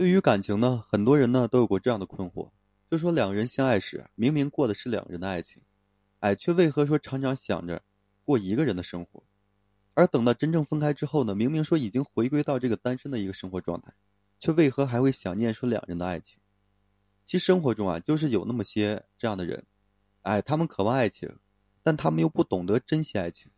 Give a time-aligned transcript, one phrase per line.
[0.00, 2.48] 对于感情呢，很多人呢都有过这样的困惑，
[2.90, 5.60] 就说两个人相爱时，明明过的是两个人的爱情，
[6.20, 7.82] 哎，却为何说常常想着
[8.24, 9.22] 过一个人的生活，
[9.92, 13.92] 而等到真正分开之后呢，明明说已经回归到这个单身的一个生活状态，
[14.38, 16.38] 却为何还会想念说两人的爱情？
[17.26, 19.66] 其实生活中啊，就是有那么些这样的人，
[20.22, 21.36] 哎，他们渴望爱情，
[21.82, 23.52] 但他们又不懂得珍惜爱情。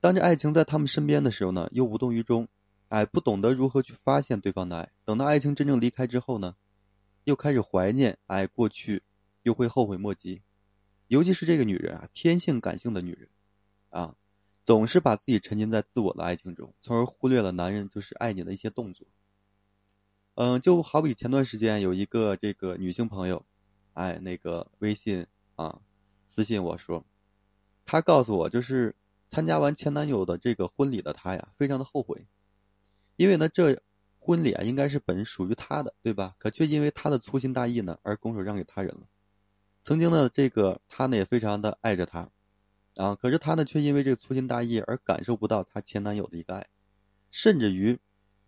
[0.00, 2.48] 当这爱情在他们身边的时候呢，又无动于衷。
[2.88, 6.54] 哎，不懂得如何去发现对方的爱，等到爱情真正离开之后呢，
[7.24, 9.02] 又开始怀念哎过去，
[9.42, 10.42] 又会后悔莫及。
[11.08, 13.28] 尤其是这个女人啊，天性感性的女人，
[13.90, 14.14] 啊，
[14.64, 19.06] 总是把自己沉浸在自我的爱情中，从而忽略了男人就是爱你的一些动作。
[20.34, 23.44] 嗯，就好比前段时间有一个这个女性朋友，
[23.94, 25.80] 哎，那个微信啊
[26.28, 27.04] 私信我说，
[27.84, 28.94] 她告诉我就是
[29.30, 32.26] 参加完前男友的这个婚礼的她呀，非常的后悔。
[33.16, 33.82] 因为呢，这
[34.18, 36.34] 婚礼啊，应该是本属于他的，对吧？
[36.38, 39.06] 可却因为他的粗心大意呢，而拱手让给他人了。
[39.84, 42.28] 曾经呢，这个他呢也非常的爱着他，
[42.96, 46.66] 啊，可是他呢却因为这个粗心大意而感受不到他前男友的一个爱，
[47.30, 47.98] 甚至于，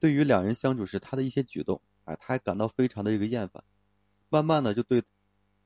[0.00, 3.62] 对于两人相处时他的一些举动，啊，他还感到非常的这个厌烦，
[4.28, 5.02] 慢慢的就对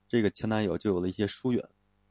[0.09, 1.67] 这个前男友就有了一些疏远，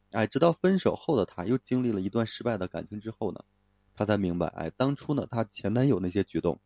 [0.10, 3.46] 哎，直到分手后的他又经历了一段失败的感情之后呢，
[3.94, 6.60] 他才明白，哎，当初呢他前男友那些举动。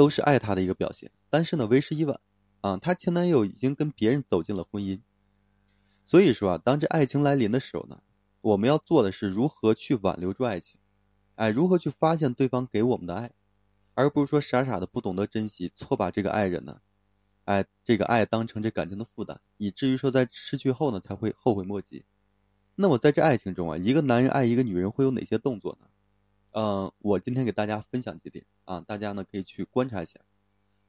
[0.00, 2.18] 都是爱他的一个表现，但是呢，为时已晚，
[2.62, 5.00] 啊，她前男友已经跟别人走进了婚姻，
[6.06, 8.00] 所以说啊，当这爱情来临的时候呢，
[8.40, 10.80] 我们要做的是如何去挽留住爱情，
[11.34, 13.32] 哎，如何去发现对方给我们的爱，
[13.92, 16.80] 而不是说傻傻的不懂得珍惜，错把这个爱人呢，
[17.44, 22.06] 哎，这个爱当成这感情的负担，以至于说在失去后呢才会后悔莫及。
[22.74, 25.86] 那么在这爱情中啊，一个男人爱一个女人会有哪些动作呢？
[26.52, 30.20] 嗯，我今天给大家分享几点啊，大家呢可以去观察一下。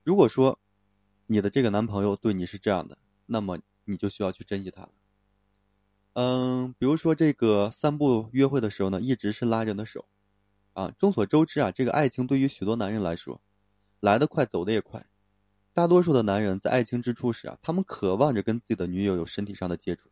[0.04, 0.60] 如果说
[1.26, 4.88] 你的这个男朋友对你是这样的，那么你就需要去珍惜他。
[6.14, 10.06] 嗯，比如说这个散步约会的时候呢，一直是拉着你的手，
[10.74, 13.42] 啊，众所周知啊，这个爱情对于许多男人来说，
[14.00, 15.08] 来得快，走得也快。
[15.74, 20.12] 大多数的男人在爱情之初时啊，他们渴望着跟自己的女友有身体上的接触，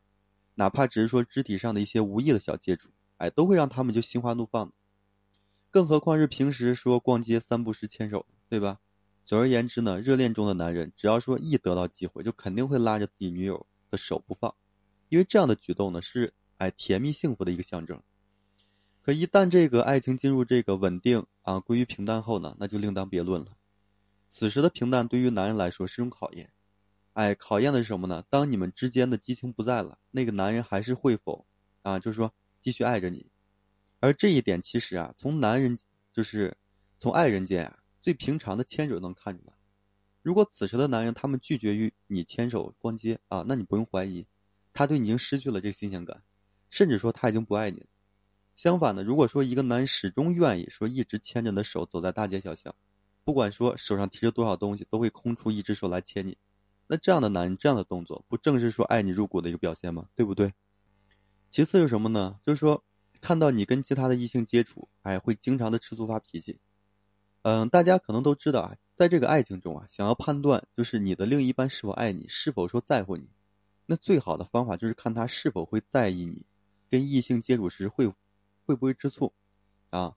[0.56, 4.74] 哪怕只是说肢体上的一些无意的小接触，哎，都会让他们就心花怒放的。
[5.72, 8.80] 更何况是平时说逛街、三步是牵手，对吧？
[9.24, 14.56] 总而言之呢，热恋中的男人只要说一得到机会，就肯定会拉着自己女友的手不放，
[15.10, 18.02] 因为这样的举动呢是哎甜蜜幸福的一个象征。
[19.04, 23.52] 可一旦这个爱情进入这个稳定啊归于平淡后呢，那就另当别论了。
[24.32, 26.52] 此时的平淡对于男人来说是种考验，
[27.14, 28.24] 哎，考验的是什么呢？
[28.32, 31.46] 当你们之间的激情不在了，那个男人还是会否
[31.84, 33.28] 啊，就是说继续爱着你？
[34.02, 35.78] 而这一点其实啊，从男人
[36.14, 36.56] 就是
[37.00, 39.54] 从爱人间啊最平常的牵手能看出来。
[40.22, 44.26] 如果此时的男人他们拒绝与你牵手逛街啊，那你不用怀疑，
[44.72, 46.24] 他对你已经失去了这个新鲜感，
[46.70, 47.86] 甚至说他已经不爱你了。
[48.56, 52.76] 相反的，如果说一个男人始终愿意说一直牵着你的手走在大街小巷，
[53.24, 56.38] 不管说手上提着多少东西，都会空出一只手来牵你，
[56.88, 60.08] 那这样的男人这样的动作，不正是说爱你入骨的一个表现吗？
[60.16, 60.54] 对不对？
[61.52, 62.40] 其次是什么呢？
[62.46, 62.84] 就是说。
[63.22, 66.58] 看到你跟其他的异性接触，哎，会经常的吃醋发脾气。
[67.42, 73.30] 嗯，大家可能都知道啊，在这个爱情中啊，想要判断就是你的另一半是否爱你，是否说在乎你，
[73.86, 76.46] 那最好的方法就是看他是否会在意你，
[76.90, 78.08] 跟异性接触时会
[78.66, 79.34] 会不会吃醋，
[79.90, 80.16] 啊，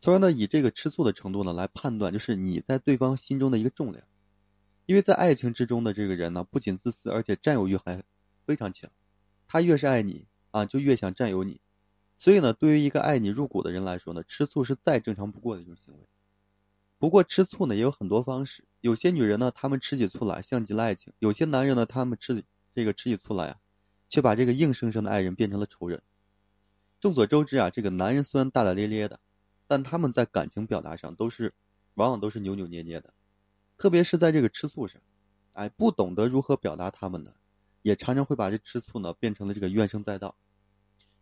[0.00, 4.04] 从而呢以这个吃醋的程度呢来判断就是你在对方心中的一个重量。
[4.84, 8.02] 因为在爱情之中的这个人呢，不仅自私，而且占有欲还
[8.46, 8.90] 非常强，
[9.46, 11.60] 他越是爱你啊，就越想占有你。
[12.18, 16.00] 所以呢，对于一个爱你入骨的人来说呢，吃醋是再正常不过的一种行为。
[16.98, 22.42] 不过吃醋呢也有很多方式，有些女人呢，她们吃起醋来像极了爱情；有些男人呢，他们吃
[22.74, 23.60] 这个吃起醋来啊，
[24.10, 26.02] 却把这个硬生生的爱人变成了仇人。
[27.00, 29.20] 众所周知啊，这个男人虽然大大咧咧的，
[29.68, 31.54] 但他们在感情表达上都是，
[31.94, 33.14] 往往都是扭扭捏捏的，
[33.76, 35.00] 特别是在这个吃醋上，
[35.52, 37.32] 哎，不懂得如何表达他们的，
[37.82, 40.34] 也常常会把这吃醋呢变成了这个怨声载道。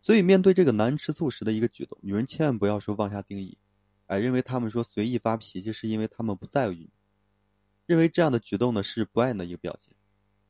[0.07, 3.57] 所以，面对这个男人吃醋时的一个举动，女人千万不要说妄下定义，
[4.05, 6.89] 哎，认为他们说随意发脾气是因为他们不在乎你，
[7.85, 9.93] 认为这样的举动呢是不爱你的一个表现。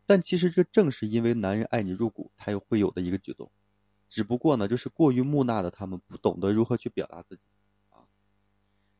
[0.05, 3.49] 但其实这正是因为男人爱你入骨才有会有的一个举动，
[4.09, 7.41] 只不过呢就是过于木讷的他们不懂得如何去表达自己，
[7.89, 8.05] 啊，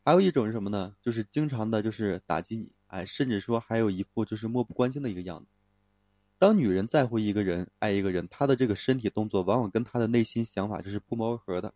[0.03, 0.95] 还有一种是什么呢？
[1.03, 5.51] 就是经常的就是打击你，哎，甚至说还有一副就是漠不关心的一个样子。
[6.39, 11.73] 当女人在乎一个人、爱一个人，她的这个身体动作往往跟她的内心想法就是不谋而合的。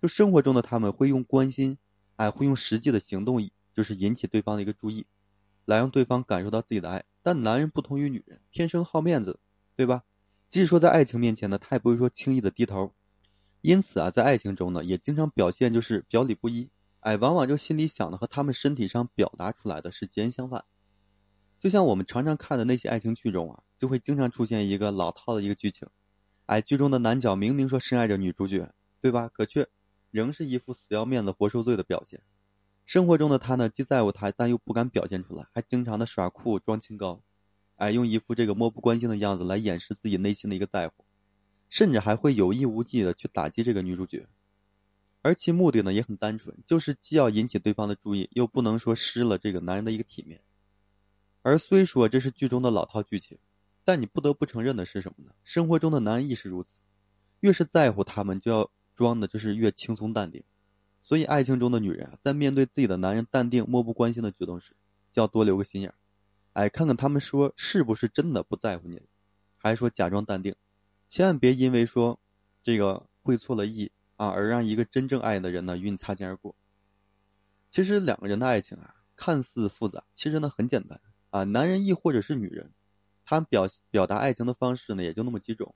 [0.00, 1.78] 就生活中的他们会用关心，
[2.16, 5.06] 哎，会用实际的行动，就是引起对方的一个注意。
[5.64, 7.04] 来让对方感受到自己的爱。
[7.22, 9.38] 但男人不同于女人，天生好面子，
[9.76, 10.02] 对吧？
[10.50, 12.92] 即使说在爱情面前呢，他也不会说轻易的低头。
[13.60, 16.68] 因此啊，在爱情中呢，也经常表现就是表里不一，
[16.98, 20.64] 哎，往往就心里想的和他们身体上表达出来的是截然相反。
[21.60, 25.88] 就像我们常常看的那些爱情剧中啊，就会经常出现一个老套的一个剧情，
[26.46, 29.28] 哎，剧中的男角明明说深爱着女主角，对吧？
[29.28, 29.68] 可却
[30.12, 32.20] 仍是一副死要面子活受罪的表现。
[32.86, 37.24] 生活中的他呢，既在乎她，但又不敢表现出来，还经常的耍酷装清高，
[37.74, 41.04] 哎，用一副这个漠不关心的样子来掩饰自己内心的一个在乎。
[41.68, 44.28] 甚至还会有意无意的去打击这个女主角，
[45.22, 50.40] 而其目的呢也很单纯，就是既要引起对方的注意，又不能说失了这个男人的一个体面。
[51.44, 53.36] 而虽说这是剧中的老套剧情，
[53.84, 55.32] 但你不得不承认的是什么呢？
[55.44, 56.70] 生活中的男人亦是如此，
[57.40, 60.44] 越是在乎他们，就要装的就是越轻松淡定。
[61.02, 64.76] 所以爱情中的女人啊，在面对自己的男人淡定漠不关心的举动时，
[65.12, 65.94] 就要多留个心眼儿，
[66.52, 69.02] 哎，看看他们说是不是真的不在乎你，
[69.56, 70.54] 还是说假装淡定。
[71.08, 72.20] 千万别因为说
[72.62, 76.54] 这个会错了意啊，而让一个真正爱的人呢与你擦肩而过。
[77.70, 81.00] 其实两个人的爱情啊，看似复杂，其实呢很简单
[81.30, 81.42] 啊。
[81.42, 82.70] 男人亦或者是女人，
[83.32, 85.74] 他表表达爱情的方式呢也就那么几种。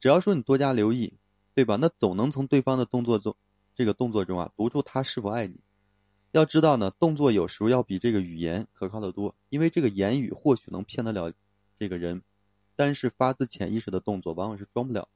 [0.00, 1.12] 只要说你多加留意，
[1.54, 1.76] 对吧？
[1.76, 3.36] 那总能从对方的动作中，
[3.74, 5.60] 这个动作中啊读出他是否爱你。
[6.32, 11.34] 要知道呢，动作有时候要比这个语言可靠的多，因为这个言语或许能骗得了
[11.78, 12.22] 这个人。
[12.76, 15.06] 但是发自潜意识的动作往往是装不了。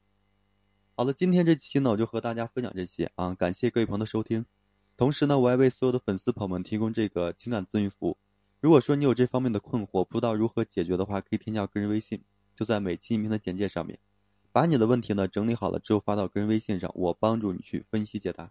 [0.97, 4.45] 好了，今天这期呢，我就和大家分享这些啊，感谢各位朋友的收听。
[4.99, 8.19] 同时呢，我还为所有的粉丝朋友们提供这个情感咨询服务。
[8.61, 12.21] 如果说你有这方面的困惑，不知道如何解决的话，可以添加个人微信，
[12.55, 13.99] 就在每期音频的简介上面，
[14.53, 18.51] 把你的问题呢整理好了之后发到个人微信上，我帮助你去分析解答。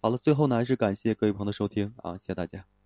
[0.00, 2.77] 好了，最后呢，还是感谢各位朋友的收听啊，谢谢大家。